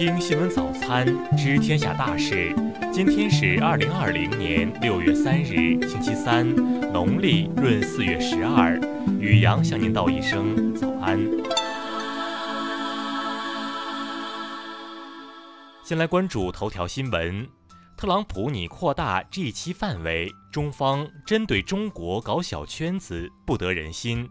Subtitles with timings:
[0.00, 1.04] 听新闻早餐
[1.36, 2.54] 知天下大事。
[2.90, 6.48] 今天是二零二零年六月三日，星期三，
[6.90, 8.80] 农历闰四月十二。
[9.18, 11.20] 雨阳向您道一声早安。
[15.84, 17.46] 先来关注头条新闻：
[17.94, 24.30] 特朗普拟扩大 G 七范围，中方针对中国搞小圈子，不得人心。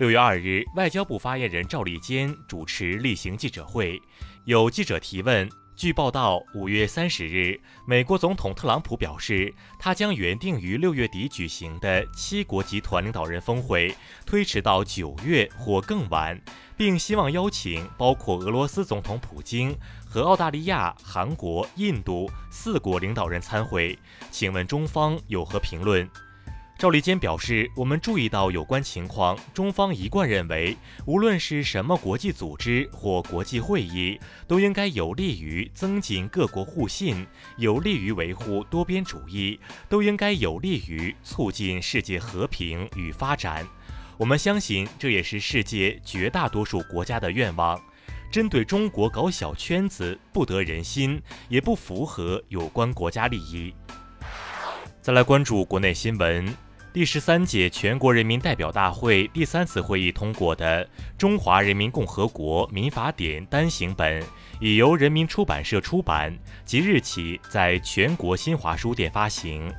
[0.00, 4.00] 六月二日，外交部发言人赵立坚主持例行记者会，
[4.46, 5.46] 有记者提问。
[5.76, 13.94] 据报道，五月三十日，美国总统特朗普表示，他将原定于六月底举行的七国集团领导人峰会
[14.24, 16.40] 推迟到九月或更晚，
[16.78, 19.76] 并希望邀请包括俄罗斯总统普京
[20.08, 23.98] 和澳大利亚、韩国、印度四国领导人参会。
[24.30, 26.08] 请问中方有何评论？
[26.80, 37.26] 赵立坚表示，我们注意到有关情况，中方一贯认为，无论是什么国际组织或国际会议，都应该有利于增进各国互信，
[37.58, 43.68] 有利于维护多边主义，都应该有利于促进世界和平与发展。
[44.16, 47.78] 我们相信，这也是世界绝大多数国家的愿望。
[48.32, 51.20] 针对中国搞小圈子，不得人心，
[51.50, 53.74] 也不符合有关国家利益。
[55.02, 56.50] 再来关注国内新闻。
[56.92, 60.84] 第十三届全国人民代表大会第三次会议通过的
[61.16, 64.20] 《中华人民共和国民法典》单行本
[64.60, 69.72] 已由人民出版社出版，即日起在全国新华书店发行。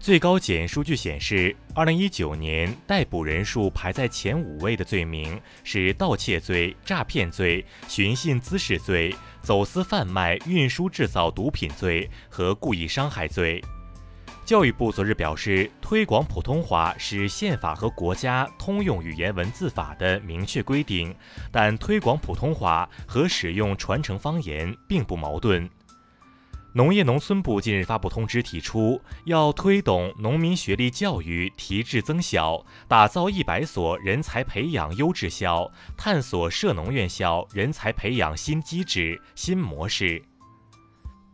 [0.00, 13.62] 最高检数据显示，二零一九年逮捕人数排在前五位的罪名是盗窃罪、诈骗罪、寻衅滋事罪、走私贩卖、运输制造毒品罪和故意伤害罪。
[14.44, 21.14] 教育部昨日表示，推广普通话是宪法和国家通用语言文字法的明确规定，
[21.50, 25.70] 但推广普通话和使用传承方言并不矛盾。
[26.74, 40.22] 农业农村部近日发布通知，提出要推动农民学历教育提质增效，打造一百所人才培养优质校，探索涉农院校人才培养新机制、新模式。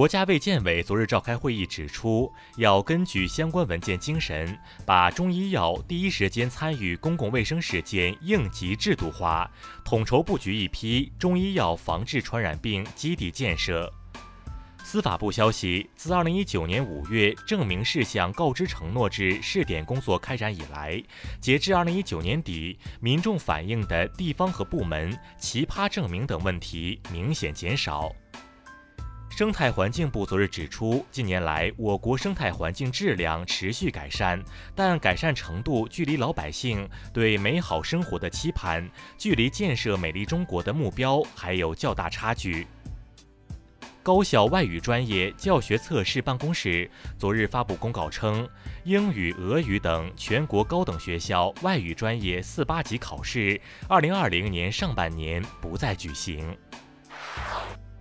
[0.00, 9.50] 国家卫健委昨日召开会议，指出要根据相关文件精神，把中医药第一时间参与公共卫生事件应急制度化，
[9.84, 13.92] 统筹布局一批中医药防治传染病基地建设。
[14.82, 20.98] 司法部消息，自二零一九年五月证明事项告知承诺制试点工作开展以来，
[21.42, 28.10] 截至二零一九年底，民众反映的地方和部门奇葩证明等问题明显减少。
[29.40, 34.38] 生态环境部昨日指出，近年来我国生态环境质量持续改善，
[34.74, 38.86] 但改善程度距离老百姓对美好生活的期盼，
[39.16, 42.66] 距离建设美丽中国的目标还有较大差距。
[44.02, 48.46] 高校外语专业教学测试办公室昨日发布公告称，
[48.84, 53.58] 英语、俄语等全国高等学校外语专业四八级考试，
[53.88, 56.54] 二零二零年上半年不再举行。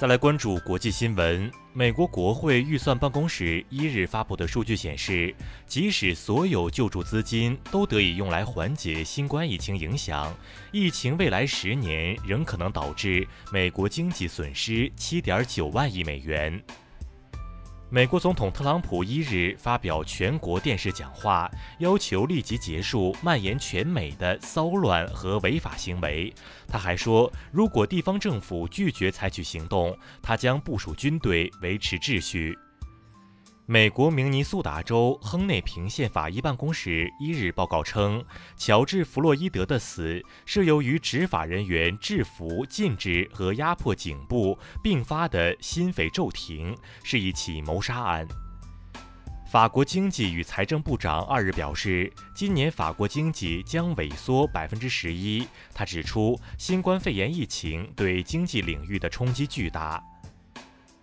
[0.00, 1.52] 再来关注国际新闻。
[1.74, 5.34] 美国国会预算办公室一日发布的数据显示，
[5.66, 10.34] 即使所有救助资金都得以用来缓解新冠疫情影响，
[10.72, 16.58] 疫情未来十年仍可能导致美国经济损失七点九万亿美元。
[17.92, 26.32] 美国总统特朗普一日发表全国电视讲话，要求立即结束蔓延全美的骚乱和违法行为。
[26.68, 32.56] 他还说，如果地方政府拒绝采取行动，他将部署军队维持秩序。
[33.70, 38.20] 美国明尼苏达州亨内平县法医办公室一日报告称，
[38.56, 48.26] 乔治·弗洛伊德的死是由于执法人员制服、禁止和压迫颈部并发的心肺骤停，是一起谋杀案。
[49.48, 55.46] 法国经济与财政部长二日表示，今年法国经济将萎缩百分之十一。
[55.72, 60.02] 他指出，新冠肺炎疫情对经济领域的冲击巨大。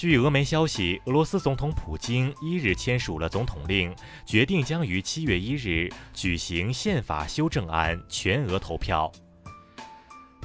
[0.00, 3.94] 据俄媒消息，俄罗斯总统普京一日签署了总统令，
[4.24, 9.12] 决定将于七月一日举行宪法修正案全额投票。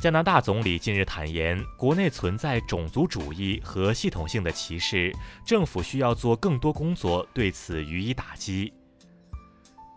[0.01, 5.15] 加拿大总理近日坦言，国内存在种族主义和系统性的歧视，
[5.45, 8.73] 政府需要做更多工作，对此予以打击。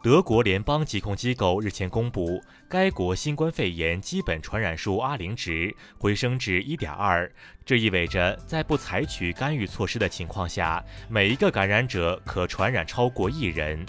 [0.01, 7.29] 德国联邦疾控机构日前公布，该国新冠肺炎基本传染数阿零值回升至1.2，
[7.67, 13.85] 这意味着在不采取干预措施的情况下，每一个感染者可传染超过一人。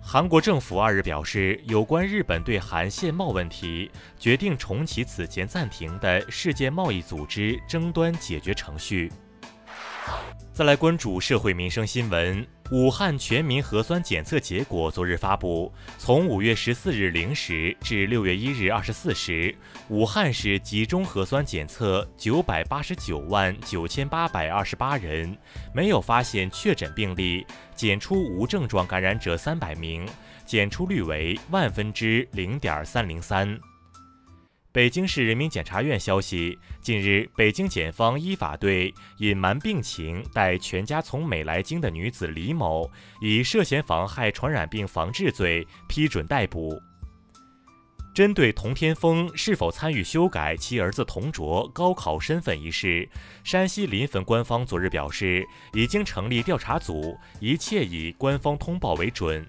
[0.00, 9.12] 韩国政府二日表示，有关日本对韩限贸问题，决定重启此前暂停的世界贸易组织争端解决程序。
[10.54, 12.46] 再来关注社会民生新闻。
[12.72, 19.54] 武汉全民核酸检测结果昨日发布，从五月十四日零时至六月一日二十四时，
[19.88, 25.36] 武汉市集中核酸检测九百八十九万九千八百二十八人，
[25.74, 27.46] 没有发现确诊病例，
[27.76, 30.08] 检出无症状感染者三百名，
[30.46, 33.60] 检出率为万分之零点三零三。
[34.72, 42.90] 北京市人民检察院消息，近日，北京检方依法对隐瞒病情带全家从美来京的女子李某，
[43.20, 46.80] 以涉嫌妨害传染病防治罪批准逮捕。
[48.14, 53.06] 针对童天峰是否参与修改其儿子童卓高考身份一事，
[53.44, 59.46] 山西临汾官方昨日表示，已经成立调查组，一切以官方通报为准。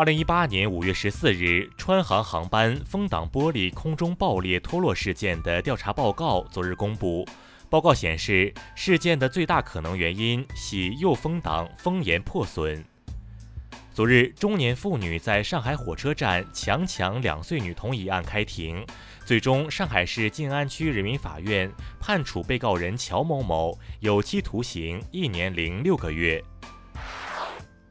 [0.00, 7.28] 二零一八年五月十四日，川航航班风挡玻璃空中爆裂脱落事件的调查报告昨日公布。
[7.68, 12.82] 报告显示，事件的最大可能原因系右风挡风檐破损。
[13.92, 18.82] 昨日，中年妇女在上海火车站强抢两岁女童一案开庭，
[19.26, 21.70] 最终上海市静安区人民法院
[22.00, 26.42] 判处被告人乔某某有期徒刑一年零六个月。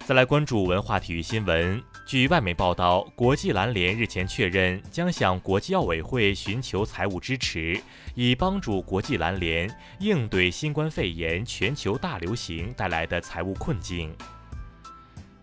[0.08, 1.80] 再来关注文化体育新闻。
[2.10, 7.80] 据外媒报道，国际篮联日前确认将向国际奥委会寻求财务支持，
[8.16, 9.70] 以帮助国际篮联
[10.00, 14.12] 应对新冠肺炎全球大流行带来的财务困境。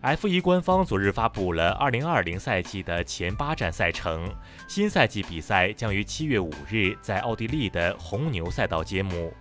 [0.01, 4.29] F1 官方昨日发布了2020赛季的前八站赛程，
[4.67, 9.33] 新赛季比赛将于七月五日在奥地利的红牛赛道揭幕。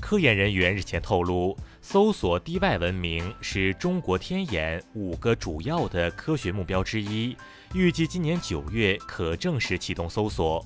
[0.00, 1.54] 科研人员日前透露。
[1.92, 7.36] 搜索地外文明是中国天眼五个主要的科学目标之一，
[7.74, 10.64] 预计今年九月可正式启动搜索。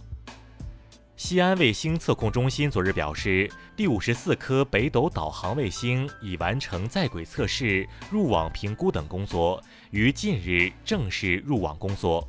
[1.17, 12.29] 西安卫星测控中心昨日表示，第五十四颗北斗导航卫星已完成在轨测试、入网评估等工作，于近日正式入网工作。